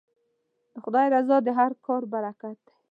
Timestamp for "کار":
1.85-2.01